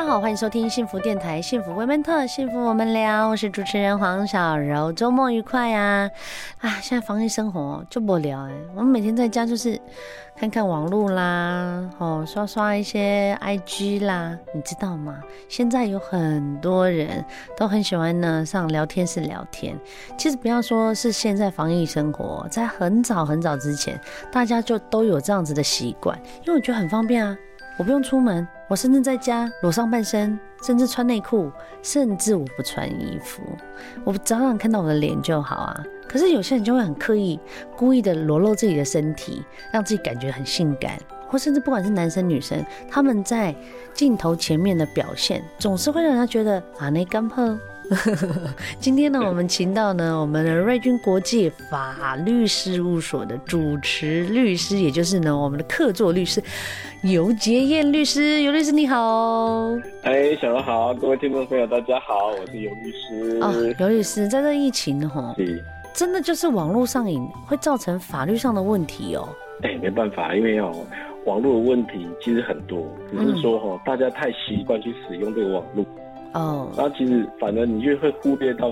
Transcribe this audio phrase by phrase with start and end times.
[0.00, 3.28] 大家好，欢迎收听幸福电台，幸福 Women Talk，幸福我们聊。
[3.28, 6.10] 我是主持人黄小柔，周末愉快呀！
[6.62, 9.78] 啊，现在防疫生活就不聊哎，我们每天在家就是
[10.34, 15.20] 看看网络啦，哦，刷刷一些 IG 啦，你知道吗？
[15.50, 17.22] 现在有很多人
[17.54, 19.78] 都很喜欢呢上聊天室聊天。
[20.16, 24.00] 其实不要说是现在防疫生活，在很早很早之前，
[24.32, 27.36] 大家就都有这样子的习惯，因为我觉得很方便啊。
[27.78, 31.50] 我不用出门，我甚至在家裸上半身，甚至穿内裤，
[31.82, 33.42] 甚至我不穿衣服，
[34.04, 35.84] 我早晚看到我的脸就好啊。
[36.06, 37.40] 可是有些人就会很刻意、
[37.76, 40.96] 故意的裸露自己的身体，让自己感觉很性感，
[41.26, 43.52] 或甚至不管是男生女生，他们在
[43.92, 47.58] 镜头前面的表现，总是会让人家觉得啊，那干破。
[48.78, 56.40] 今天呢，我们请到呢我们的瑞军国际法律事务所的主持律师，也就是呢我们的客座律师
[57.02, 58.42] 尤洁燕律师。
[58.42, 59.70] 尤律师你好，
[60.02, 63.38] 哎，小柔好，各位听众朋友大家好，我是尤律师。
[63.40, 69.28] 哦，尤律师，在这疫情哈，是真的就是网络上瘾会造成法律上的问题哦。
[69.62, 70.72] 哎，没办法，因为哦
[71.26, 75.84] 网络的问题其实很多，只是说哈大家太习惯去使用这个网络。
[76.32, 76.78] 哦，oh.
[76.78, 78.70] 然后其实反而你就会忽略到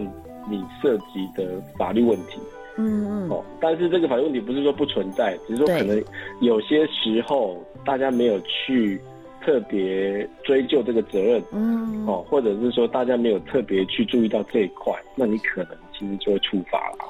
[0.49, 2.39] 你涉及的法律问题，
[2.77, 6.03] 嗯嗯，哦，但是这个法律问题不是说不存在，只是说可能
[6.41, 9.01] 有些时候大家没有去
[9.45, 17.05] 特别追究这个责任，嗯，哦，或者是说大家没有特别去注意到这一块，那你可能其实就会触法了。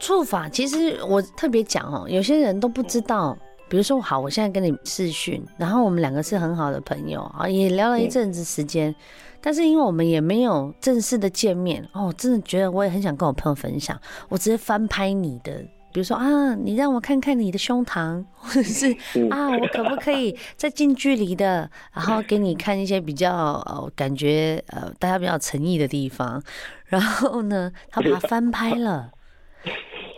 [0.00, 3.36] 触法其实我特别讲哦，有些人都不知道。
[3.72, 8.94] 比如说，好，我现在跟你视讯，然后我们两个是很好的朋友啊，也聊了一阵子时间，嗯、
[9.40, 15.54] 但是因为我们也没有正式的见面哦，真的觉得我也很想跟我朋友分享，我直接翻拍你的，
[15.90, 18.92] 比如说啊，你让我看看你的胸膛， 或者是
[19.30, 23.34] 啊，我可不可以再近距离的，然后给你看一些比较
[23.64, 26.42] 呃感觉呃大家比较诚意的地方，
[26.84, 29.10] 然后呢，他把它翻拍了，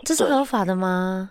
[0.03, 1.29] 这是合法的吗？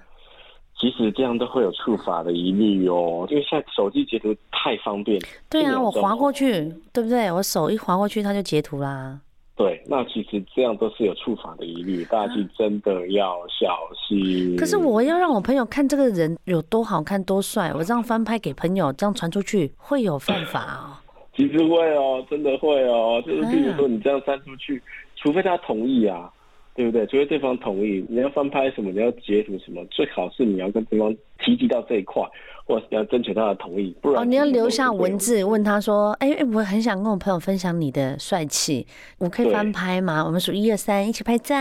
[0.79, 5.21] 其实这样都会有触法的疑虑哦，因为现在手机截图太方便。
[5.49, 7.31] 对啊，我滑过去，对不对？
[7.31, 9.19] 我手一滑过去，它就截图啦。
[9.57, 14.57] 对，那其实这样都是有触法的疑虑，大家是真的要小心。
[14.57, 20.99] 可是我要让我朋友看这个人有多好看、多帅，我这样翻拍给朋友，这样传出去会有犯法哦。
[21.37, 24.83] 其实会哦，真的会哦，就是比如说你这样删出去，
[25.15, 26.29] 除非他同意啊。
[26.75, 27.07] 对不对？
[27.07, 32.23] 除非对方同意，你要翻拍什么，你要截图什么，最好是你要跟对方提及到这一块，
[32.65, 38.87] 或者你要征求他的同意，不然哦，你要留下文字问他说：“哎哎，我很想跟我朋友分享你的帅气，
[39.19, 40.25] 我可以翻拍吗？
[40.25, 41.55] 我们数一二三，一起拍照。”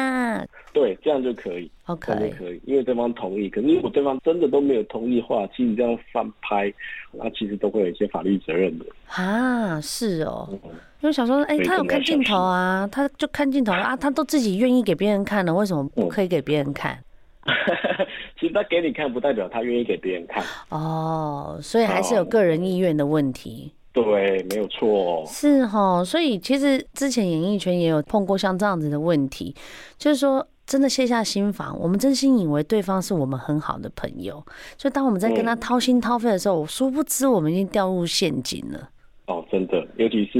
[0.73, 1.69] 对，这样就可以。
[1.85, 3.47] OK，可以，因为对方同意。
[3.49, 6.73] 可是如果对方真的都没有同意的话，其实你这样翻拍，
[7.11, 8.85] 那其实都会有一些法律责任的。
[9.07, 10.49] 啊，是哦。
[10.51, 10.59] 嗯
[11.03, 16.97] 因为想说，哎、欸，他有看镜头啊，他就看镜头啊，他都自己愿意给别人看了，为什么不可以给别人看？
[17.45, 17.53] 嗯、
[18.39, 20.41] 其实他给你看，不代表他愿意给别人看。
[20.69, 23.73] 哦，所以还是有个人意愿的问题。
[23.91, 25.25] 对，没有错。
[25.27, 29.53] 是哈，所以其实之前演艺圈也有碰过像这样子的问题，
[29.97, 34.41] 就是说真的卸下心防，我们真心以为对方是我们很好的朋友，
[34.77, 38.89] 所以当我们在跟他掏心掏肺的时候，我殊不知我们已经掉入陷阱了。
[39.25, 40.39] 哦，真的，尤其是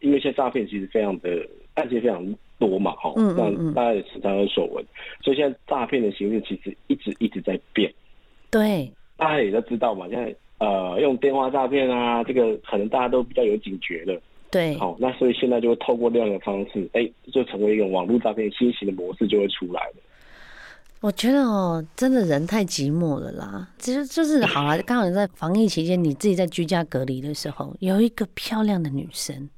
[0.00, 2.24] 因为现在诈骗其实非常的案件非常
[2.58, 4.84] 多嘛，哈、嗯，那大家也时常有所闻，
[5.22, 7.92] 所以现在诈骗的形式其实一直一直在变。
[8.50, 14.20] 对，大家也都知道嘛，现在呃用电话诈骗啊，这个可能大家都比较有警觉了。
[14.50, 19.94] 对，好、哦，那所以现在就会透过这样的方式，哎、欸，就成为一个网络诈骗新型的模式就会出来了。
[21.06, 23.68] 我觉得哦，真的人太寂寞了啦。
[23.78, 29.48] 其实就是好了， 刚好在防疫期间，你自己在居家隔离的时候，有一个漂亮的女生，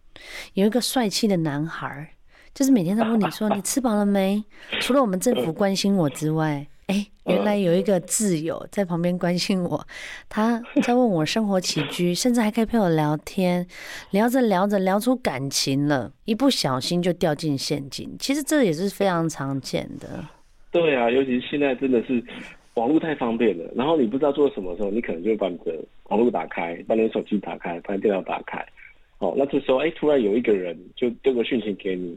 [0.52, 2.10] 有一个帅气的男孩，
[2.54, 4.44] 就是每天在问你说你吃饱了没？
[4.82, 9.86] 除了我们政府关心我之外，哎，原来有一个挚友在旁边关心我，
[10.28, 13.66] 他在问我生活起居， 甚至还可以陪我聊天，
[14.10, 18.14] 聊着聊着聊出感情了，一不小心就掉进陷阱。
[18.18, 20.22] 其实这也是非常常见的。
[20.70, 22.22] 对啊，尤其是现在真的是
[22.74, 25.74] 网络太方便了，然后你不知道做什么时候，你可能就会把你的
[26.08, 28.64] 网络打开，把你的手机打开，把你电脑打开，
[29.18, 32.16] 哦，那这时候哎，突然有一个人就丢个讯息给你，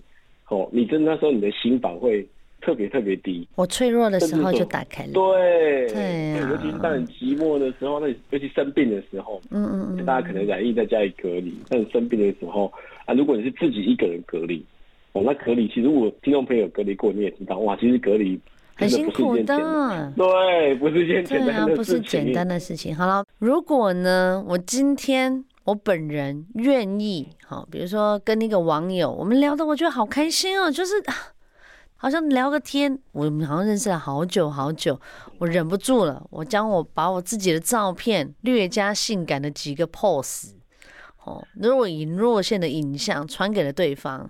[0.49, 2.27] 哦，你真的那时候你的心房会
[2.61, 3.47] 特别特别低。
[3.55, 5.13] 我脆弱的时候就打开了。
[5.13, 11.53] 对对、啊，尤其是当你寂寞的时候，那尤其生病的时候，嗯嗯嗯，大家可能染疫在家里隔离。
[11.67, 12.71] 但你生病的时候
[13.05, 14.63] 啊，如果你是自己一个人隔离，
[15.13, 18.39] 哦，那隔离其实我听众朋友隔离过，你也知道，哇，其实隔离
[18.75, 20.13] 很辛苦的。
[20.15, 21.65] 对，不是一件简单的事情。
[21.65, 22.95] 对啊，不是简单的事情。
[22.95, 25.43] 好了，如果呢，我今天。
[25.63, 30.95] 我本人愿意，好，比如说跟那个网友，我们聊的我觉得好开心哦，就是
[31.95, 34.99] 好像聊个天，我们好像认识了好久好久，
[35.37, 40.53] 我忍不住了，我将我把我自己的照片略加性感的几个 pose，
[41.23, 44.27] 哦，若隐若现的影像传给了对方，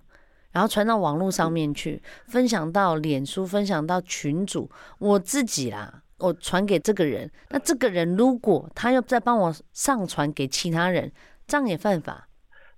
[0.51, 4.69] 然后传到网络上面去，分享到脸书，分享到群组，
[4.99, 6.03] 我自己啦。
[6.19, 11.11] 我传给这个人，那这个人如果他又再帮我上传给其他人，
[11.47, 12.27] 这样也犯法。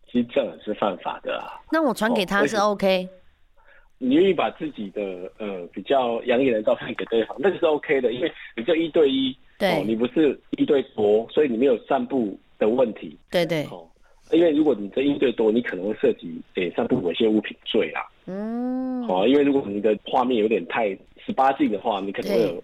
[0.10, 1.60] 其实这样是犯法的啊。
[1.70, 3.10] 那我传给他是 OK？、哦、
[3.98, 5.02] 你愿意把自己的
[5.40, 13.20] 呃比较养眼的照片给对方，那个是 OK 的，因为你就一对一，对、哦，你不是一对多，所以你没有散步的问题。
[13.30, 13.66] 对对。
[13.66, 13.86] 哦，
[14.34, 18.02] 因为如果你这一对多，你可能会涉及诶散布猥亵物品罪啊。
[18.26, 19.04] 嗯。
[19.08, 20.90] 好、哦，因为如果你的画面有点太
[21.26, 22.64] 十八禁的话，你可能会有。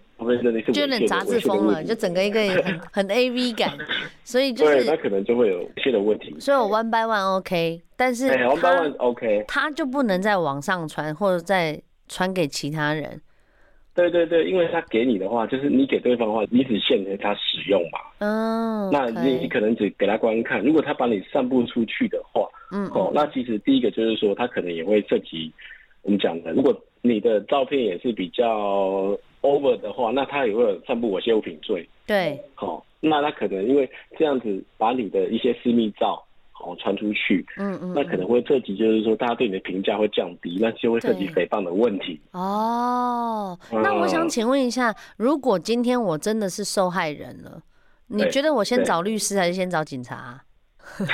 [0.70, 3.72] 就有点杂志风了，就整个一个 很很 A V 感，
[4.22, 6.36] 所以就是那可能就会有一些的问题。
[6.38, 13.18] 所以我 one by one OK，但是他 one by one OK，他就不能在网上传或者再传给其他人。
[14.08, 17.98] 对对对，因为他给你的话，就是你给对方的话，你只限制他使用嘛。
[18.18, 20.62] 嗯、oh, okay，那你你可能只给他观看。
[20.62, 25.52] 如果他把你散布出去的话，嗯哦，那其实第一个就是说，他可能也会涉及
[26.02, 29.18] 我们讲的，如果你的照片也是比较。
[29.42, 31.88] over 的话，那他也会有散布猥亵物品罪。
[32.06, 33.88] 对，好、哦，那他可能因为
[34.18, 36.22] 这样子把你的一些私密照
[36.60, 42.20] 好传、哦、出去，嗯，嗯嗯，那可能会涉及，就是说大家对你的评价会降低，那就会涉及诽谤的问题。
[42.32, 47.62] 哦，那我想请问一下、嗯，如果今天我真的是受害人了，
[48.06, 50.42] 你觉得我先找律师还是先找警察、啊？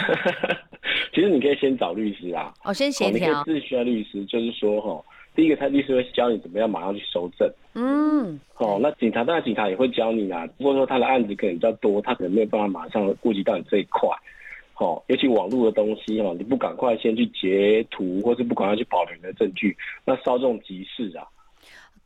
[1.14, 2.52] 其实你可以先找律师啊。
[2.64, 3.38] 哦，先协调。
[3.38, 5.02] 你可以自需要律师，就是说哈。
[5.34, 7.46] 第一个，他律师会教你怎么样马上去收证。
[7.74, 14.08] 嗯，哦，那警察当然警察也会教你啊，不过说他的案子可能比较多，他可能没有办法马上顾及到你这一块。
[14.78, 21.26] 哦，尤其网络的东西哦，你不赶快先去截图，或是不赶快去保留你的证据，那稍纵即逝啊。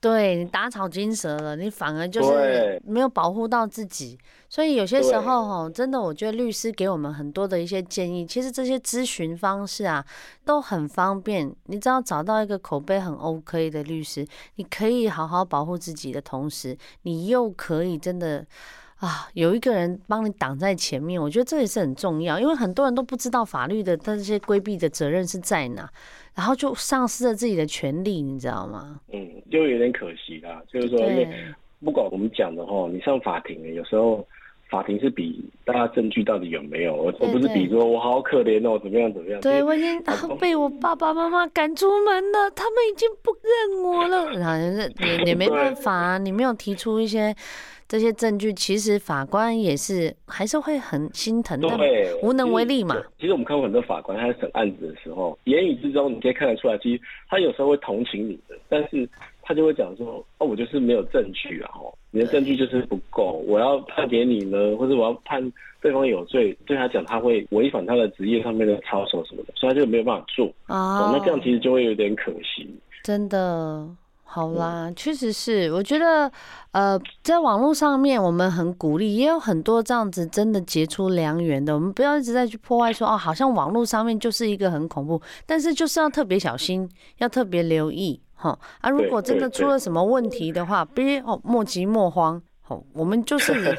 [0.01, 4.19] 对，你打草惊蛇了，你反而就是没有保护到自己，
[4.49, 10.03] 所以有些时候哈，真的，我觉得律师给我们很多的一些建议，其实这些咨询方式啊
[10.43, 11.55] 都很方便。
[11.67, 18.47] 你只要找到一个口碑很 OK 的律师，你可以好好保护自己的同时，你又可以真的
[19.01, 25.91] 啊有一个人帮你挡在前面，我觉得这也是很重要，因为很多人都不知道法律的这些规避的责任是在哪。
[26.33, 29.01] 然后就丧失了自己的权利，你知道吗？
[29.13, 30.63] 嗯，就有点可惜啦。
[30.69, 31.29] 就是说，因为
[31.85, 34.27] 不管我们讲的话，你上法庭，有时候
[34.71, 39.41] 法庭是比大家证据到底有没有，而不是比说我好可怜哦，怎么样怎么样。
[39.41, 40.03] 对，我已经
[40.39, 44.31] 被我爸爸妈妈赶出门了，他们已经不认我了。
[44.39, 47.35] 然后是也也没办法啊，你没有提出一些。
[47.89, 52.95] 这些证据其实法官也是还是会很心疼的，对，无能为力嘛。
[53.19, 59.09] 其实我们看过很多法官，他在审案子的时候，言语之中你可以看得出来，其实他有时候会同情你的，但是
[59.43, 65.41] 他就会讲说：“哦，我就是没有证据啊，哦，你的证据就是不够，我要判给你呢，或者我要判
[65.81, 70.47] 对方有罪，对他讲他会违反他的职业上面的操守什么的，所以他就没有办法做。
[70.67, 72.69] 哦，那这样其实就会有点可惜，
[73.03, 73.89] 真的。”
[74.33, 76.31] 好啦，确实是，我觉得，
[76.71, 81.75] 呃，在网络上面，我们很鼓励，也有很多这样子真的结出良缘的。
[81.75, 86.89] 我们不要一直在去破坏，说哦，好像网络上面就是一个很恐怖，但是就是要特别小心，
[87.19, 93.79] 要特别留意，哈啊，如果真的出了什么问题的话，别哦莫急莫慌，哦，我们就 是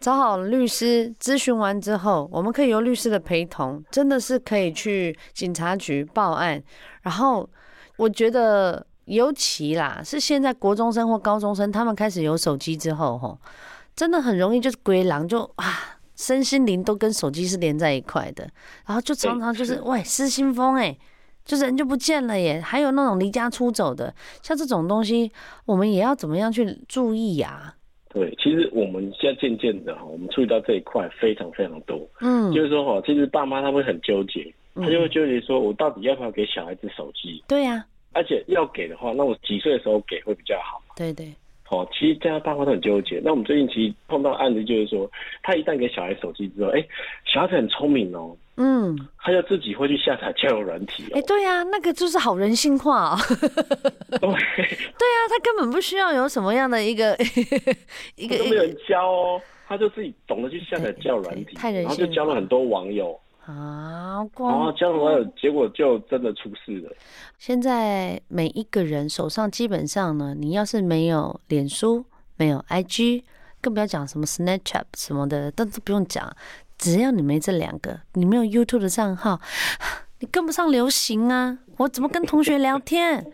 [0.00, 6.62] 找好律师咨询完之后，我们可以由律师的陪同，真的是可以去警察局报案，
[7.02, 7.48] 然后
[7.96, 8.86] 我觉得。
[9.06, 13.36] 尤其啦，是现在国中生或高中生，他们开始有手机之后，吼，
[13.96, 18.48] 真的很容易就是归狼，就啊，身心灵都跟手机是连在一块的，
[18.86, 20.96] 然后就常常就是喂失心疯，哎，
[21.50, 25.32] 就人就不见了耶，还有那种离家出走的，像这种东西，
[25.66, 27.74] 我们也要怎么样去注意呀？
[28.14, 37.42] 对，其实我们现在渐渐的哈，我们注意到这一块非常非常多，嗯，就是说哈，其实爸妈他会很纠结，他就会纠结说，我到底要不要给小孩子手机？
[37.48, 37.84] 对呀。
[38.12, 40.82] 而且要给的话，那我几岁的时候给会比较好？
[40.96, 43.20] 对对，好、哦，其实这样爸妈都很纠结。
[43.24, 45.08] 那我们最近其实碰到案子，就是说，
[45.44, 46.84] 他一旦给小孩手机之后，哎，
[47.24, 51.10] 小孩子很聪明哦，嗯，他就自己会去下载交友软体。
[51.14, 53.14] 哎，对呀，那个就是好人性化。
[53.14, 53.18] 哦，
[54.20, 57.16] 对啊，他根本不需要有什么样的一个
[58.16, 66.92] 一个都没有人教哦，他就自己懂得去下载交友软体，然后就交了很多网友啊，然后交了网友，结果就真的出事了。
[67.38, 72.04] 现在每一个人手上基本上呢，你要是没有脸书，
[72.36, 73.22] 没有 IG，
[73.62, 76.30] 更不要讲什么 Snapchat 什么的，但都不用讲。
[76.80, 79.38] 只要你没这两个，你没有 YouTube 的账号，
[80.20, 81.58] 你跟不上流行啊！
[81.76, 83.30] 我怎么跟同学聊天？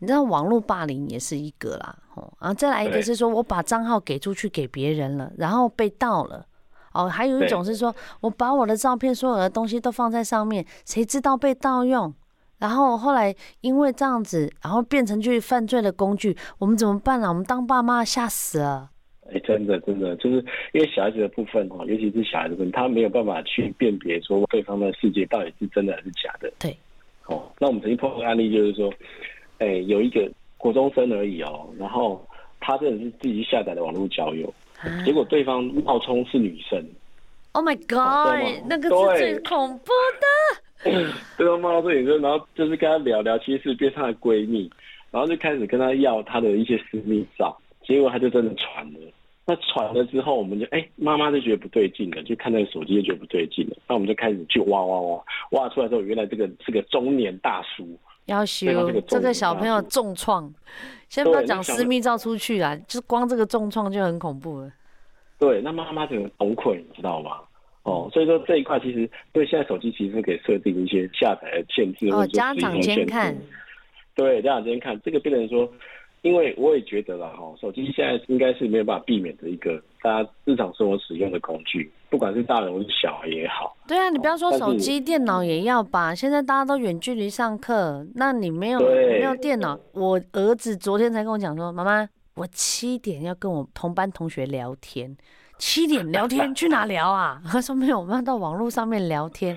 [0.00, 6.44] 你知道网络霸凌也是一个啦，哦，然后再来一个是说我把账号给出去给别人了，然后被盗了，
[6.92, 12.14] 哦，还有一种是说我把我的照片所有的东西都放在上面，谁知道被盗用？
[12.58, 17.28] 然后后来因为这样子，然后变成去犯罪的工具，我们怎么办呢？
[17.28, 18.90] 我们当爸妈吓死了。
[19.32, 20.36] 哎，真的，真的，就是
[20.72, 26.52] 因为小孩子的部分哈，尤其是小孩子部分，他没有办法去辨别说对方的世界到底是真的还是假的。
[26.58, 26.76] 对，
[27.26, 28.92] 哦，那我们曾经碰到案例，就是说，
[29.58, 32.26] 哎，有一个国中生而已哦，然后
[32.60, 36.84] 他真的是自己下载的网络交友，啊、结果对方冒充是女生。
[37.52, 40.60] Oh my god，那个是最恐怖的。
[41.36, 44.70] 对方冒充女生，然后就是跟他聊聊，其实是变成她的闺蜜，
[45.10, 49.00] 然后就开始跟他要他的一些私密照，结果他就真的传了。
[49.50, 53.76] 那传了之后，我们就哎，妈妈就觉得不对劲了，就看那个手机就觉得不对劲了。
[53.88, 57.98] 那我们就开始去挖挖挖，挖出来之后，原来这个是个中年大叔。
[58.26, 60.54] 要修这个小朋友重创，
[61.08, 64.70] 先不要讲私密照出去啊，就光这个重创就很恐怖了。
[65.36, 67.40] 对，那妈妈整个崩溃，你知道吗？
[67.82, 73.36] 哦，所以说这一块其实对现在手机其实是可以设定一些下载的限制哦，家长监看。
[74.14, 75.68] 对，家长监看，这个变成说。
[76.22, 83.74] 因为我也觉得啦，哈，手机现在应该是没有办法避免的一个大家日常生活使用的工具，不管是大人或是小孩也好。
[83.88, 86.14] 对啊，你不要说手机，电脑也要吧。
[86.14, 89.78] 现在大家都远距离上课，那你没有没有电脑？
[89.92, 95.16] 我儿子昨天才跟我讲说，妈妈，我七点要跟我同班同学聊天。
[95.60, 97.40] 七点聊天去哪聊啊？
[97.46, 99.56] 他说没有，我们要到网络上面聊天。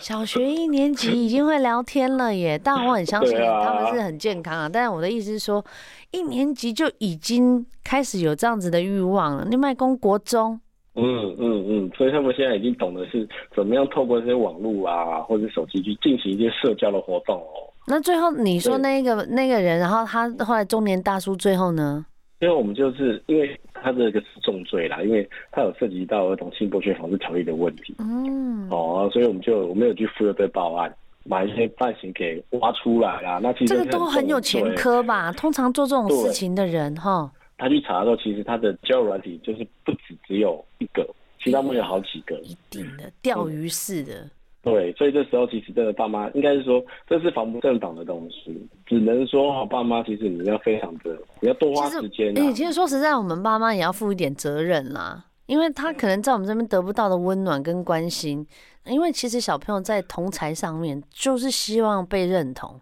[0.00, 4.68] 小学一年级已经会聊天了耶，但我很相信他们是很健康啊。
[4.68, 5.64] 但是我的意思是说，
[6.10, 9.46] 一年级就已经开始有这样子的欲望了。
[9.48, 10.60] 你卖公国中，
[10.96, 17.70] 嗯嗯嗯，所以他们现在已经懂得是怎么样透过这些网络啊，或者手机去进行一些社交的活动哦。
[17.86, 22.04] 那最后你说那个那个人，然后他后来中年大叔最后呢？
[22.40, 30.94] 因为我们就是因为他这个是重罪啦，因为他有涉及到儿童性剥削防治条例的问题，嗯，哦，所以我们就我们有去妇幼队报案，
[31.28, 33.40] 把一些犯行给挖出来啦。
[33.42, 35.32] 那其实这个都很有前科吧？
[35.32, 41.04] 通常做这种事情的人哈，他去查的时候，其实他的交友软体就是不止只有一个，
[41.42, 44.14] 其他没有好几个，一定的钓鱼式的。
[44.14, 44.30] 嗯
[44.70, 52.36] 对，所以这时候其实真的爸妈应该是说，这是防不胜防的东西，只能说哈爸妈其实你要非常的，你要多花时间。
[52.38, 58.46] 哎，其实说实在，我们爸妈也要负一点责任啦，因为他可能在我们这边得不到的温暖跟关心，
[58.86, 62.80] 因为其实小朋友在同才上面就是希望被认同，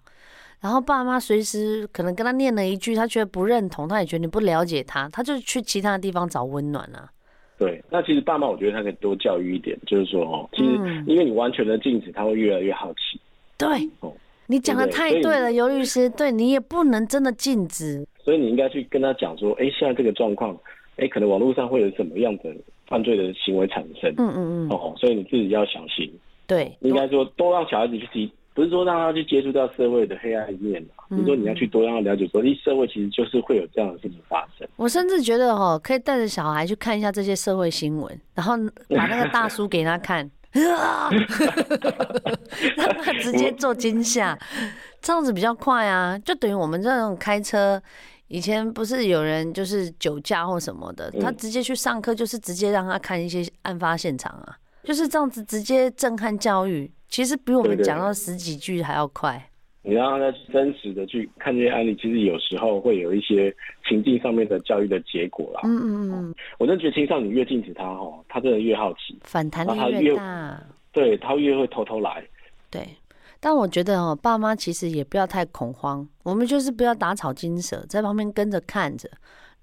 [0.60, 7.10] 然后爸妈随时可能跟他念了一句，他觉得不认同，他也觉得你不了解他，他就去其他的地方找温暖啊。
[7.58, 10.72] 对，那其实爸妈，我觉得他可以多教育一点，就是说哦，其实
[11.06, 13.18] 因为你完全的禁止，他会越来越好奇。
[13.56, 13.68] 对，
[14.00, 14.12] 哦，
[14.46, 18.06] 你讲的太对了，尤律师，对你也不能真的禁止。
[18.22, 20.54] 所以你应该去跟他讲说，哎，现在这个状况，
[20.96, 22.54] 哎，可能网络上会有什么样的
[22.86, 24.12] 犯罪的行为产生。
[24.18, 24.70] 嗯嗯嗯。
[24.70, 26.12] 哦，所以你自己要小心。
[26.46, 28.30] 对，应该说多让小孩子去提。
[28.56, 31.04] 不是说让他去接触到社会的黑暗面嘛？
[31.10, 34.66] 比如说你要去多让他了解说，说社会其实就是会有这样的事情发生。
[34.76, 38.56] 我甚至觉得哦，可以带着小孩去看一下这些社会新闻，然后
[38.88, 40.30] 把那个大叔给他看，
[42.76, 44.38] 让 他直接做惊吓，
[45.02, 46.18] 这样子比较快啊。
[46.20, 47.78] 就等于我们这种开车，
[48.28, 56.90] 以前不是有人就是酒驾或什么的，他直接去上课，就是直接让他看一些案发现场啊，就是这样子直接震撼教育。
[57.08, 59.50] 其实比我们讲到十几句还要快。
[59.82, 63.54] 你让他真实的去看这些案例，其实有时候会有一些
[63.88, 65.60] 情境上面的教育的结果啦。
[65.62, 66.34] 嗯嗯嗯。
[66.58, 70.60] 我真的觉得青少年越禁止他哦，他真的越好奇，反弹力越大。
[70.90, 72.24] 对，他越会偷偷来。
[72.68, 72.84] 对，
[73.38, 79.08] 但我觉得哦，爸妈其实也不要太恐慌，我们就是不要打草惊蛇，在旁边跟着看着。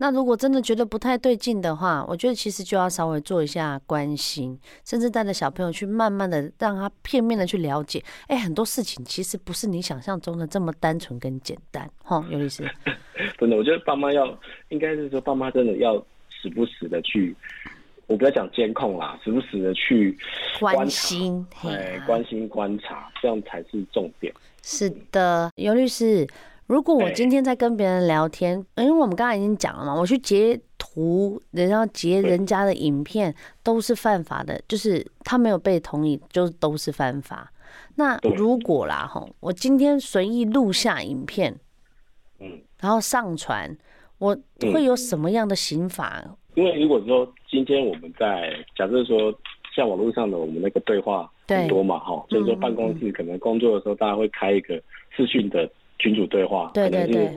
[0.03, 8.03] 那如果真的觉得不太对劲的话，我觉得其实就要稍微做一下关心，甚至带着小朋友去慢慢的让他片面的去了解。
[8.27, 11.89] 哎，很多事情其实不是你想象中的这么单纯跟简单。
[12.03, 12.69] 哈，尤律师，
[13.39, 15.95] 真的，我觉得爸妈要应该是说，爸妈真的要
[16.29, 17.33] 时不时的去
[18.07, 20.17] 我不要讲监控啦，时不时的去
[20.59, 24.33] 关心，哎，关心观察，这样才是重点。
[24.63, 26.27] 是的，尤律师，
[26.67, 37.51] 如果我今天在跟别人聊天，因为我们刚才已经讲了嘛，我去截图，然后截人家的影片都是犯法的，就是他没有被同意，就都是犯法。
[37.95, 41.59] 那如果啦吼，我今天随意录下影片，
[42.39, 43.77] 嗯，然后上传，
[44.17, 44.37] 我
[44.73, 46.23] 会有什么样的刑罚？
[46.55, 49.33] 因为如果说今天我们在假设说，
[49.75, 54.81] 像网络上的我们那个对话很多嘛，哈，所以说办公室可能工作的时候，大家会开一个
[55.15, 55.69] 视讯的
[56.03, 57.31] 群主对话，对对对，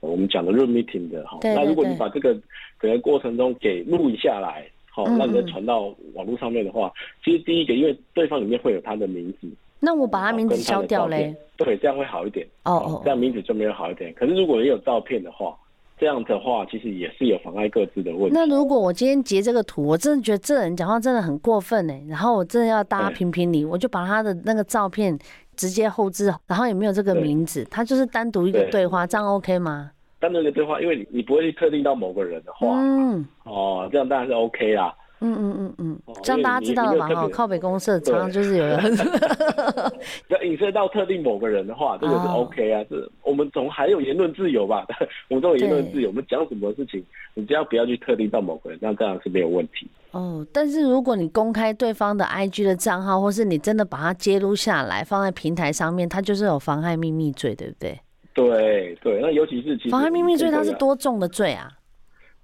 [0.00, 1.38] 我们讲的 room meeting 的哈。
[1.44, 2.36] 那如果你把这个
[2.80, 6.92] 整个过程中给录下来，好，那你再传到网络上面的话，
[7.24, 9.48] 其实第一个，因为对方里面会有他的名字，
[9.78, 12.44] 那我把他名字消掉嘞，对，这样会好一点。
[12.64, 14.12] 哦哦，这样名字就没有好一点。
[14.14, 15.56] 可是如果也有照片的话。
[16.00, 18.30] 这样的话，其实也是有妨碍各自的问题。
[18.32, 25.18] 那如果我今天截这个图，我真的觉得这人讲话真的很过分呢，然后我真的要大家评评理，我就把他的那个照片
[25.58, 29.90] 直接后置，然后也没有这个名字，它就是单独一个对话，这样 OK 吗？
[30.20, 34.94] 单独一个对话，因为你你不会去特定到某个人的话，嗯，哦，这样当然是 OK 啦。
[35.20, 37.08] 嗯嗯嗯嗯，这样大家知道了嘛？
[37.08, 38.78] 哈，靠北公社常常就是有人
[40.28, 42.84] 要影射到特定某个人的话，这个是 OK 啊。
[42.88, 44.86] 是我们总还有言论自由吧？
[45.28, 49.88] 我们都有言论自由，我们讲什么事情，你只要不要去特定到某个人，那这样是没有问题。
[50.12, 57.98] 哦，但是如果你公开对方的 IG 的账号，或是你真的把它揭露下来放在平台上面，它就是有妨害秘密罪，对不对？
[58.34, 61.68] 对对，那尤其是妨害秘密罪，它是多重的罪啊？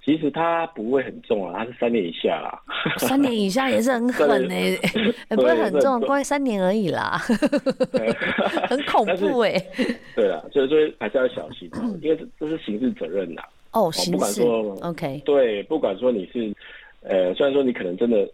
[0.04, 2.60] 其实他不会很重啊，他是三年以下啦。
[2.98, 4.54] 三年以下也是很狠呢、
[5.30, 7.16] 不会很重，关三年而已啦，
[8.68, 9.96] 很恐怖哎、欸。
[10.14, 11.70] 对啦，所以说还是要小心，
[12.02, 13.42] 因为这这是刑事责任呐。
[13.72, 14.42] 哦，刑事。
[14.82, 15.22] OK。
[15.24, 16.54] 对，不管说你是，
[17.02, 18.28] 呃，虽然说你可能真的，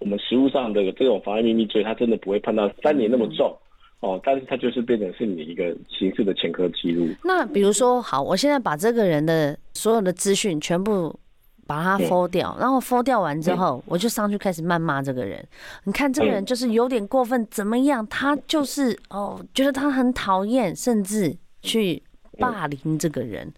[0.00, 3.56] 我们实务上的这种妨碍秘密罪，他真的不会判到三年那么重。
[4.04, 7.08] 哦，但是他就是变成是你一个刑事的前科记录。
[7.24, 11.18] 那比如说，好，我现在把这个人的所有的资讯全部
[11.66, 15.42] 把它 FO 掉，然后 FO 掉完之后，我就上去开始谩骂这个人。
[15.84, 18.06] 你看这个人就是有点过分，怎么样？
[18.08, 22.02] 他就是哦，觉得他很讨厌，甚至去
[22.38, 23.50] 霸凌这个人。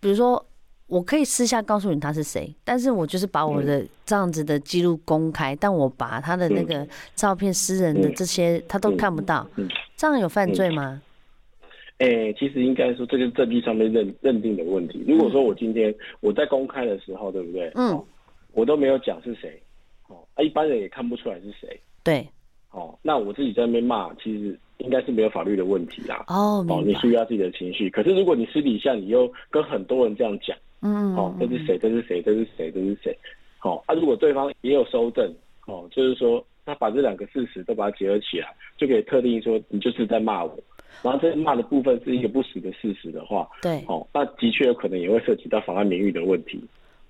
[0.00, 0.42] 比如说。
[0.86, 9.48] 我可以私下告诉你他是谁，但是我就是把我的这样子的记录公开，但我把他的那个照片、私人的这些他都看不到，
[9.96, 11.00] 这样有犯罪吗？
[11.98, 15.02] 哎、欸，其实应该说这个证据上面认认定的问题。
[15.08, 17.72] 如果说我今天我在公开的时候，对不对？
[17.76, 18.04] 嗯，
[18.52, 19.58] 我都没有讲是谁，
[20.08, 21.80] 哦，啊，一般人也看不出来是谁。
[22.02, 22.28] 对，
[22.72, 26.24] 哦，那我自己在那边骂，其实应该是没有法律的问题啦。
[26.28, 27.88] 哦，哦，你需要自己的情绪。
[27.88, 30.54] 可是如果你私底下你又跟很多人这样讲。
[30.84, 31.78] 嗯，哦，这是谁？
[31.78, 32.20] 这是谁？
[32.20, 32.70] 这是谁？
[32.70, 33.18] 这是谁？
[33.62, 35.34] 哦，啊，如果对方也有收证，
[35.66, 40.54] 哦，就是说他把这两个事实都把它结合起来，就可以特定说你就是在骂我，
[41.02, 46.62] 然后这骂的部分是一个不实的事实的话，对，哦，那的确有可能也会涉及到妨碍名誉的问题。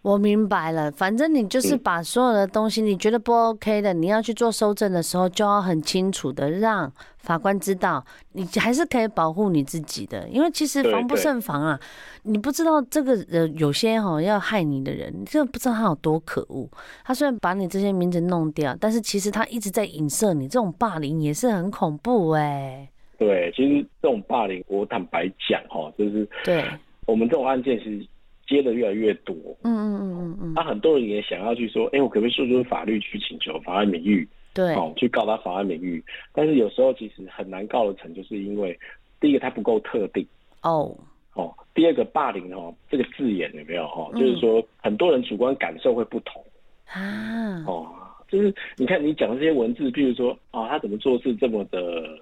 [0.05, 11.81] 我明白了，反正你就是把所有的东西，你觉得不 OK 的，你要去做收证的时候，就要很清楚的让法官知道，你还是可以保护你自己的，因为其实防不胜防啊。
[12.25, 16.69] 你不知道这个人有些哈要害你的人，你真的不知道他有多可恶。
[17.03, 22.87] 他虽然把你这些名字弄掉，但是其实他一直在影射你，这种霸凌也是很恐怖哎。
[23.17, 26.63] 对，其实这种霸凌，我坦白讲哈，就是对
[27.07, 28.07] 我们这种案件其实。
[28.47, 34.29] 接的越来越多，嗯嗯嗯嗯嗯，那、啊、很多人也想要去说，哎、欸，我可不可以诉诸法律去请求妨碍名誉？
[34.53, 36.03] 对，哦，去告他妨碍名誉。
[36.33, 38.79] 但是有时候其实很难告得成，就是因为
[39.21, 40.27] 第一个他不够特定，
[40.63, 40.97] 哦，
[41.35, 44.11] 哦，第二个霸凌哦，这个字眼有没有哈？
[44.13, 46.43] 就是说很多人主观感受会不同。
[46.87, 47.93] 啊，哦，
[48.29, 52.19] 就是你看你讲的这些文字，譬如说啊，他怎么做事这么的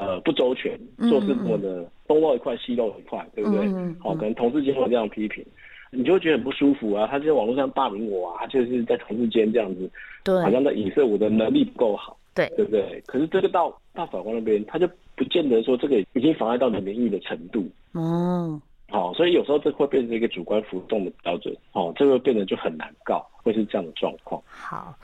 [0.00, 3.68] 呃不周全，做事这么的东漏一块西漏一块，对不对？
[4.00, 5.44] 好，可能同事间会这样批评。
[5.92, 7.04] 你就会觉得很不舒服啊！
[7.10, 8.36] 他就在网络上霸凌我啊！
[8.38, 9.90] 他就是在同事间这样子，
[10.22, 13.02] 对，好像在影射我的能力不够好，对，对不对？
[13.06, 17.68] 可是这个到大法官那边，他就不见得说这个已经妨碍到你名誉的程度。
[17.90, 21.52] 哦，好，所以有时候这会变成一个主观浮动的标准。
[21.72, 24.40] 哦，这个变得就很难告，会是这样的状况。
[24.46, 24.94] 好，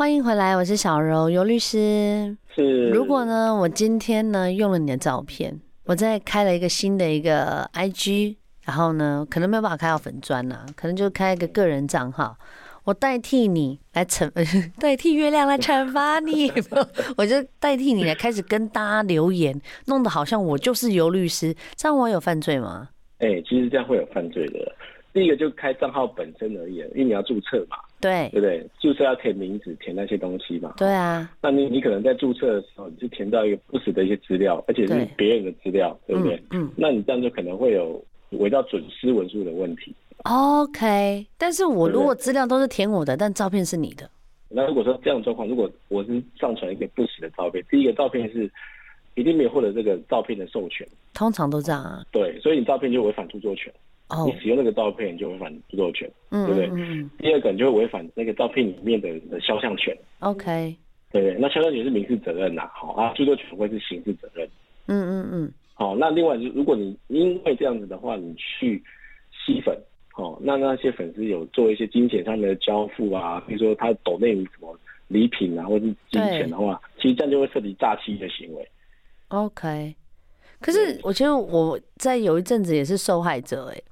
[0.00, 2.34] 欢迎回来，我是小柔尤律师。
[2.54, 8.36] 是，如果呢，我今天呢用了你的照片，我在开了一个新的一个 IG。
[8.64, 12.34] 然后呢，可能没有办法开到粉砖呐，可能就开一个个人账号，
[12.84, 14.26] 我代替你来惩，
[14.80, 16.50] 代替月亮来惩罚你，
[17.18, 22.88] 我就代替你来开始跟大家留言，弄得好像我就是尤律师，这样我有犯罪吗？
[23.18, 24.74] 哎、欸，其实这样会有犯罪的。
[25.12, 28.66] 第一个就开账号本身而言，因为你要注册嘛，对，对不对？
[28.80, 30.74] 注册要填名字，填那些东西嘛。
[30.76, 31.30] 对啊。
[31.42, 36.36] 那你你可能在注册的时候，你就填到一个不实的一些资料，而且是别人的资料，对，对不对？
[36.50, 36.70] 嗯，嗯。
[36.76, 39.94] 那你这样就可能会有伪造准私文书的问题。
[40.24, 44.10] OK，但是我如果资料都是填我的，但照片是你的，
[44.48, 48.50] 那如果说这样状况，如果我是上传一个不实的照片，第一个照片是
[49.14, 52.04] 一定没有获得这个照片的授权，通常都这样啊。
[52.12, 53.72] 对，所以你照片就违反著作权。
[54.10, 56.84] 哦，你使用那个照片你就违反著作权，嗯，对不对？
[56.84, 57.10] 嗯。
[57.18, 59.96] 第二个你就会违反那个照片里面的的肖像权。
[60.20, 60.76] OK。
[61.12, 64.48] 对对，那肖像权是民事责任呐，好啊，著作权会是刑事责任。
[64.86, 65.52] 嗯嗯嗯。
[65.74, 68.82] 好，那另外就如果你因为这样子的话，你去
[69.30, 69.76] 吸粉。
[70.16, 78.68] 哦，那那些粉丝有做一些金钱上面的交付啊，比如说他抖内什么礼品啊，或者是金钱的话，其实这样就会涉及诈欺的行为。
[79.28, 79.94] OK，
[80.60, 83.84] 可是我觉得我在有一阵子也是受害者哎、欸，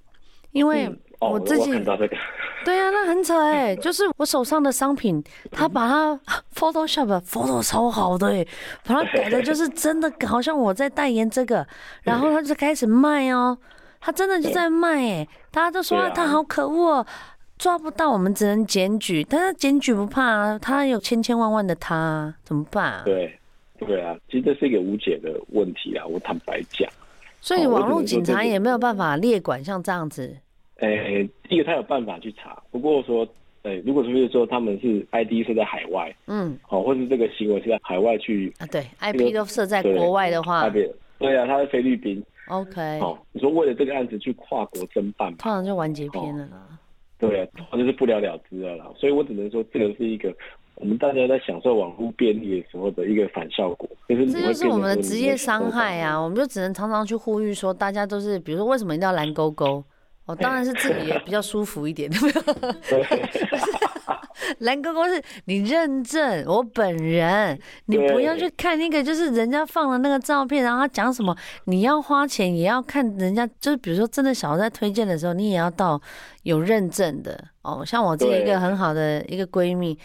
[0.52, 0.88] 因为
[1.20, 2.16] 我自己、嗯哦、我这个，
[2.64, 6.20] 对啊，那很扯哎、欸， 就是我手上的商品，他把它
[6.54, 8.48] Photoshop photo 超好的哎、欸，
[8.84, 11.66] 把它改的就是真的好像我在代言这个，
[12.02, 13.74] 然后他就开始卖哦、喔。
[14.00, 17.06] 他真的就在卖哎、欸，大家都说他好可恶、喔，
[17.58, 23.02] 抓不到我们只能检举，但是检举不怕啊，他有千千万万的他怎么办、啊？
[23.04, 23.36] 对，
[23.76, 26.88] 对啊，其实这是一个无解的问题啊，我坦白讲。
[27.48, 30.36] 所以网络警察也没有办法列管像这样子。
[30.80, 33.26] 哎、欸，第一个他有办法去查，不过说，
[33.62, 42.22] 哎、欸，如果说说他们是 ID 设在海外，嗯，哦，或是这个行为是在海外去啊，对，IP 都设在国外的话，对，对啊，他在菲律宾。
[42.48, 46.78] OK，好，你说为了这个案子去跨国侦办，通常就完结篇了啦。
[47.18, 48.84] 对啊，通常就是不了了之了啦。
[48.94, 50.30] 所以我只能说，这个是一个
[50.80, 53.88] 我们大家在享受网络便利的时候的一个反效果。
[54.08, 56.16] 就是这就是我们的职业伤害啊！
[56.16, 59.82] 我们就只能常常去呼吁说，大家都是，比如说为什么一定要蓝勾勾？
[60.26, 62.28] 哦，当然是自己也比较舒服一点， 对不
[62.88, 63.02] 对？
[64.60, 76.00] 蓝勾勾是你认证我本人，你不要去看那个，就是人家放的那个照片，然后他讲什么，你要花钱也要看人家，就是比如说真的想要在推荐的时候，你也要到
[76.44, 77.82] 有认证的哦。
[77.84, 79.98] 像我这一个很好的一个闺蜜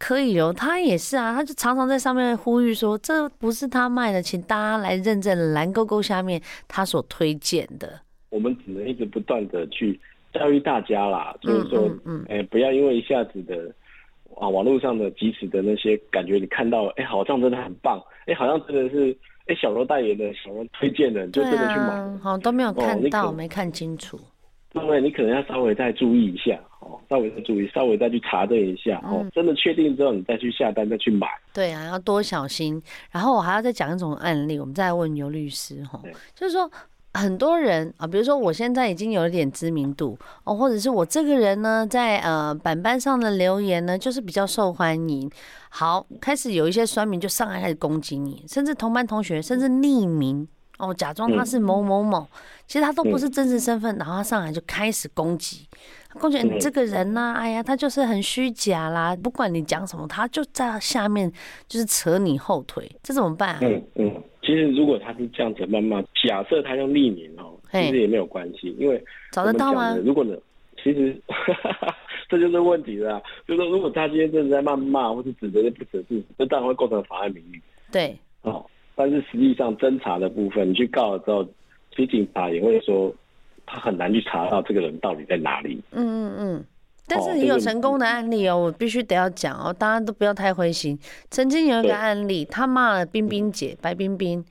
[0.00, 8.00] 柯以柔，他也是啊，他就常常在上面呼吁说，这不是他卖的，请大家来认证蓝勾勾下面他所推荐的。
[8.30, 10.00] 我们只能一直不断的去
[10.32, 13.72] 教育大家啦，就是说，哎、嗯嗯欸，不要因为一下子的。
[14.40, 19.10] 啊，网络上的即时的那些感觉，你看到，哎、欸，好像真的很棒，哎、欸，好像真的是，
[19.46, 24.18] 哎、欸，小罗代言的，小罗推荐的，就真的去买，啊、好都没有看到，哦、没看清楚。
[24.72, 31.26] 对，你可能要稍微再注意一下，哦，稍微再注意，稍微再去查证一下，哦，嗯、真的确定之后，你再去下单，再去买。
[31.52, 32.82] 对啊，要多小心。
[33.10, 36.00] 然后我还要再讲一种案例，我们再问尤律师，哈，
[36.34, 36.70] 就是说。
[37.12, 45.28] 很多人啊，比如说我现在已经有一点知名度哦，或者是我这个人呢，在呃板板上的留言呢，就是比较受欢迎。
[45.70, 50.46] 好，开始有一些酸民就上来开始攻击你，甚至同班同学，甚至匿名
[50.80, 52.26] 哦，假装他是某某某，
[52.66, 55.66] 其实他都不是真实身份，然后他上来就开始攻击，
[56.18, 61.30] 攻击你这个人呢、啊，哎呀，他就是很虚假啦，不管你讲什么，他就在下面
[61.68, 63.58] 就是扯你后腿，这怎么办啊？
[63.62, 64.22] 嗯嗯。
[64.42, 69.94] 其实，如果他是这样子慢慢假设他用匿名哦，其实也没有关系，因为找得到吗？
[70.02, 70.34] 如果呢，
[70.82, 71.16] 其实
[72.26, 73.22] 这就是问题了。
[73.46, 77.62] 就是说，如果他今天真的在谩骂或是指责的不实事实，这当然会构成妨碍名誉。
[77.92, 78.64] 对，哦，
[79.00, 81.42] 但是实际上侦查的部分，你去告了之后，
[81.96, 83.10] 其实警察也会说，
[83.64, 85.80] 他很难去查到这个人到底在哪里。
[85.92, 86.64] 嗯嗯嗯。
[87.08, 90.98] 但是你有成功的案例哦，我必须得要讲哦，大家都不要太灰心。
[91.30, 94.44] 曾经有一个案例，他骂了冰冰姐白冰冰，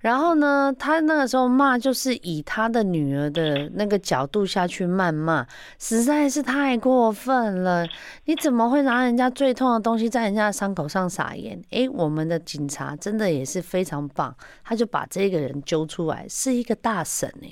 [0.00, 5.46] 然后呢，他那个时候骂就是以他的女儿的那个角度下去谩骂，
[5.78, 7.86] 实在是太过分了。
[8.24, 11.60] 你怎么会拿人家最痛的东西在人家的伤口上撒盐？
[11.70, 14.34] 诶，我们的警察真的也是非常棒，
[14.64, 17.48] 他就把这个人揪出来，是一个大神哎。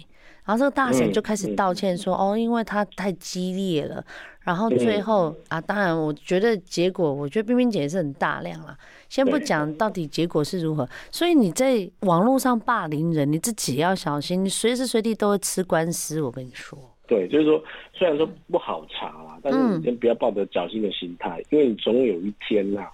[0.48, 4.02] 然后这个大神就开始道歉说：“哦，因为他太激烈了。”
[4.40, 8.74] 然后最后啊，当然我觉得结果，我觉得冰冰姐也是很大量啦。
[9.10, 16.22] 先不讲到底结果是如何，所以你在网络上霸凌人，你自己要小心，你随时随地都会吃官司。
[16.22, 22.86] 我跟你说，对，就是说虽然说不好查啦，但是你先不要抱着侥幸的心态，因为你总有一天呐，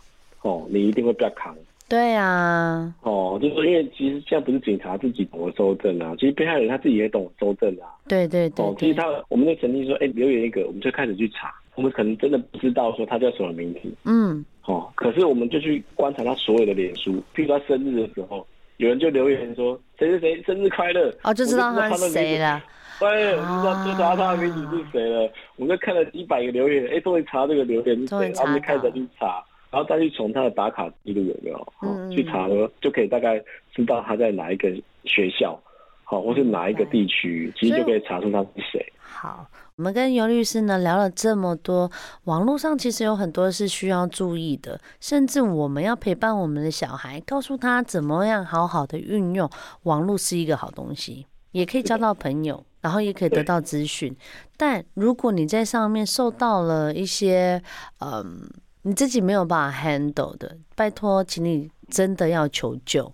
[0.42, 1.56] 哦，你一定会被扛。
[1.94, 7.86] 对啊，哦，就是说，因为其实现在不是警察自己懂得搜证啊，其实被害人他自己也懂得搜证啊。
[8.08, 8.66] 对对对，对。
[8.66, 13.80] 哦，其实他，我们就曾经说，哎，留言一个，我们就开始去查，我们可能真的不知道说他叫什么名字。
[14.06, 14.44] 嗯。
[14.64, 18.44] 哦，可是我们就去观察他所有的脸书，譬如他生日的时候，
[18.78, 22.60] 有人就留言说谁谁谁生日快乐，哦，就知道他是谁了。
[22.98, 25.30] 对，我们知道就查他的名字是谁了。
[25.54, 33.42] 我们就看了几百个留言，哎，终于查这个留言是谁，然后我们就开始去查，然后再去从他的打卡记录有没有，嗯、去查了就可以大概
[33.74, 34.70] 知道他在哪一个
[35.02, 35.60] 学校，
[36.04, 38.92] 好，或是哪一个地区，其实就可以查出他是谁。
[39.00, 41.90] 好，我们跟尤律师呢聊了这么多，
[42.22, 49.50] 网络上其实有很多是需要注意的，甚至我们要陪伴我们的小孩，告诉他怎么样好好的运用
[49.82, 54.16] 网络是一个好东西，也可以交到朋友，然后也可以得到资讯。
[54.56, 57.60] 但如果你在上面受到了一些，
[57.98, 58.40] 嗯，
[58.86, 63.12] 你自己没有办法 handle 的，拜托，请你真的要求救。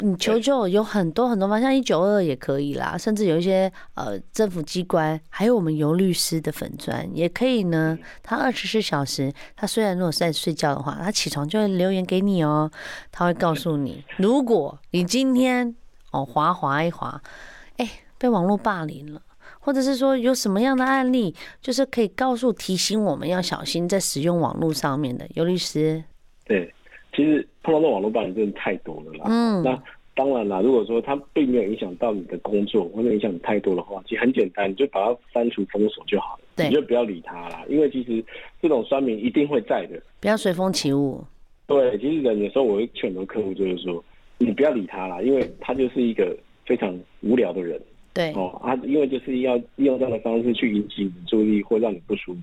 [0.00, 7.96] 你求救有很多很多方向，像一九二二也可以啦，甚至有一些呃政府机关，还有我们游律师的粉砖也可以呢。
[8.22, 12.70] 他二十四小时，他虽然如果是在睡觉的话，他起床就会留言给你哦，
[13.10, 15.74] 他会告诉你，如果你今天
[16.10, 17.22] 哦滑滑一滑，
[17.78, 17.88] 哎
[18.18, 19.22] 被网络霸凌了，
[19.66, 26.04] 或者是说有什么样的案例，就是可以告诉提醒我们要小心在使用网络上面的尤律师。
[26.44, 26.72] 对。
[27.12, 29.24] 其实碰到的网络霸凌真的太多了啦。
[29.24, 29.82] 嗯，那
[30.14, 36.44] 当然啦，如果说它并没有影响到你的工作，或者影响你太多的话，其实很简单，你就把它删除封锁就好了。
[36.54, 37.64] 对，你就不要理它啦。
[37.70, 38.22] 因为其实
[38.60, 39.98] 这种酸民一定会在的。
[40.20, 41.24] 不要随风起舞。
[41.66, 44.04] 对，其实人有时候我会劝很多客户，就是说
[44.36, 47.80] 你不要理他啦，因为他就是一个非常无聊的人。
[48.16, 48.32] 对。
[48.32, 52.40] 哦，他因为就是要利用这样的方式去引起你注意力，或让你不舒服。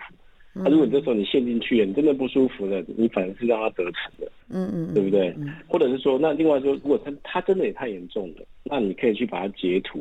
[0.55, 5.29] 那、嗯、如果你这时候你陷进去了，你真的不舒服了，你反而是让他得逞的，嗯嗯，对不对？
[5.39, 9.99] 嗯、或者是说，那另外说，如果他他真的也太严重了，那你可以去把它截图，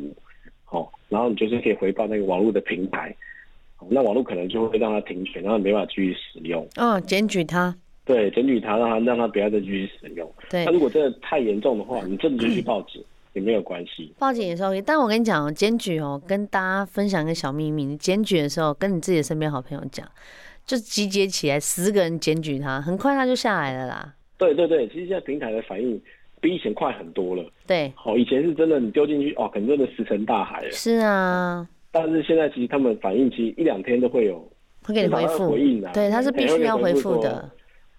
[0.63, 3.15] 好，然后你就是可以回报那个网络的平台，
[3.89, 6.63] 那网络可能就会让他停权，然后没办法继续使用。
[6.75, 7.75] 嗯、哦，检举他。
[8.05, 10.31] 对，检举他，让他让他不要再继续使用。
[10.51, 10.65] 对。
[10.65, 13.03] 那如果真的太严重的话，你真的就去 报警
[13.33, 14.13] 也没有关系。
[14.17, 20.07] 报警也是 OK，但我跟你讲哦，检举哦，跟大家分享一个小秘密，你检举的时候跟你自己的身边好朋友讲。
[20.65, 24.13] 就集结起来，十个人检举他，很快他就下来了啦。
[24.37, 26.01] 对对对，其实现在平台的反应
[26.39, 27.43] 比以前快很多了。
[27.67, 30.71] 对，好，以前是真的你丢进去哦，可能真的石沉大海了。
[30.71, 34.39] 是啊，但是现在其实他们反应其实一两天都会有，
[34.85, 35.51] 会给你回复。
[35.51, 37.51] 回应的，对，他是必须要回复的。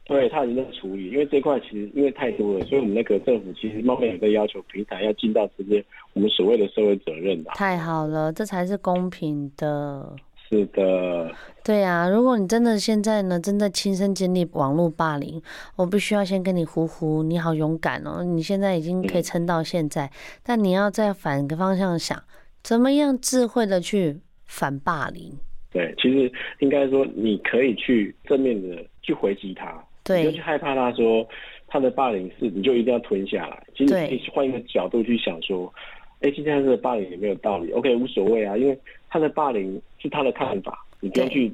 [0.04, 7.50] 对，他已经在处理，因为这块其实因为太多了，所以我们那个政府其实慢慢也在要求平台要尽到这些我们所谓的社会责任的。
[7.54, 10.14] 太好了，这才是公平的。
[10.46, 12.08] 是的，对呀、啊。
[12.08, 15.40] 如果你真的现在呢，真的亲身经历网络霸凌，
[15.74, 18.22] 我必须要先跟你呼呼，你好勇敢哦！
[18.22, 20.10] 你现在已经可以撑到现在，嗯、
[20.42, 22.22] 但你要再反个方向想，
[22.62, 25.32] 怎么样智慧的去反霸凌？
[25.72, 31.26] 对，其实应该说，你可以去正面的去回击他，对，你就去害怕他说
[31.66, 33.62] 他的霸凌是，你就一定要吞下来。
[33.74, 35.72] 其实可以换一个角度去想说。
[36.20, 38.78] 哎，今天这个霸凌也没有道理，OK，无所谓啊，因为
[39.10, 41.52] 他的霸凌是他的看法，你不用去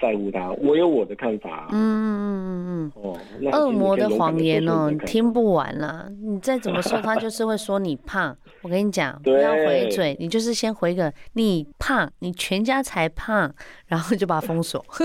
[0.00, 1.68] 在乎他，我有我的看法。
[1.70, 3.18] 嗯嗯嗯嗯哦，
[3.52, 8.36] 恶魔的谎言哦，你听不完了，你再怎么说，他就是会说你胖。
[8.62, 13.52] 我跟你讲， 不要回嘴，你就是先回个你胖，你全家才胖，
[13.86, 14.82] 然后就把他封锁。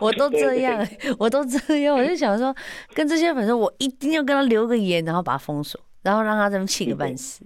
[0.00, 0.86] 我都这样，
[1.18, 2.54] 我都这样，我就想说，
[2.94, 5.80] 跟这些粉丝，我一定要跟他留个言，然后把他封锁。
[6.02, 7.44] 然后让他这么气个半死，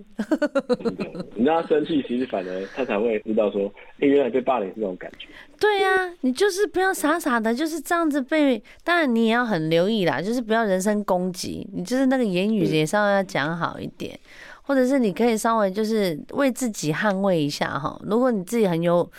[1.34, 3.66] 你让他生气，其实反而他才会知道说，
[3.98, 5.26] 哎，原来被霸凌是这种感觉。
[5.58, 8.62] 对呀、啊，你就是不要傻傻的，就是这样子被。
[8.84, 14.18] 当然你也要很留意啦，就是不要人身攻击，你就是那个言语也稍微要讲好一点，
[14.62, 18.00] 或者是你可以稍微就是为自己捍卫一下哈。
[18.04, 19.10] 如果你自己很有。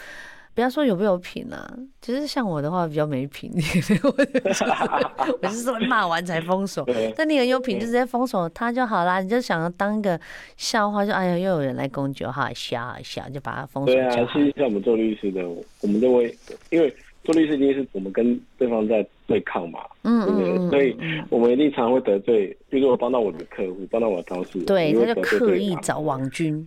[0.56, 3.52] 不要说有没有品啊，其实像我的话比较没品，
[4.04, 6.88] 我就是说骂完才封锁。
[7.14, 9.20] 但你很有品，就直接封锁他就好啦。
[9.20, 10.18] 你就想要当一个
[10.56, 13.94] 笑话，就哎呀，又有人来攻击，哈笑好笑，就把他封锁。
[13.94, 15.46] 对啊，其实像我们做律师的，
[15.82, 16.34] 我们都会，
[16.70, 20.96] 因为做律师一定是我们跟对方在对抗嘛，嗯嗯，所以
[21.30, 26.66] 我们一定常会得罪，比如说我帮到我的客户，帮到我的当事人，对，他就刻意找网军。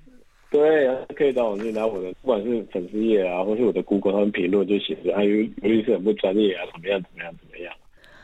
[0.50, 7.74] 对，可以到我去拿我的，不管是粉丝页啊，或是我的 Google 他们评论就写着，啊，尤尤律师很不专业啊，怎么样，怎么样，怎么样。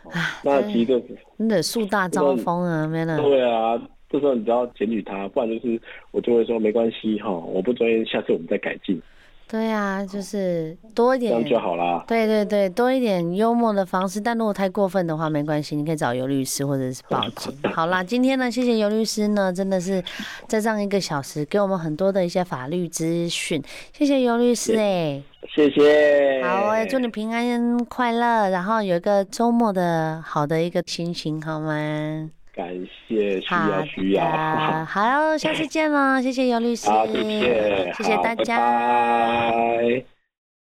[0.05, 1.05] 啊，那其实就是
[1.39, 3.19] 真的树大招风啊，没了。
[3.21, 5.81] 对啊，这时候你只要检举他，不然就是
[6.13, 9.01] 我就会说没关系哈，我不专业，下次我们再改进。
[9.46, 12.02] 对啊，就是多一点，这样就好啦。
[12.09, 17.57] 对对对，多一点幽默的方式，但如果太过分的话，没关系，你可以找尤律师或者是报警。
[17.72, 20.02] 好啦，今天呢，谢谢尤律师呢，真的是
[20.48, 25.22] 在这样一个小时给我们很多的一些法律资讯，谢谢尤律师哎，
[25.54, 26.42] 谢谢。
[26.42, 32.30] 好，我也祝你平安快乐，然后有一个周末的好的一个心情，好吗？
[32.55, 32.69] 感
[33.09, 34.25] 谢，需要需要，
[34.85, 38.57] 好，下次见了，谢谢姚律师，好，谢谢，谢谢大家。
[38.59, 40.13] 拜拜。